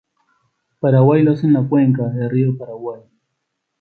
[0.71, 3.03] En Paraguay lo hace en la cuenca del río Paraguay.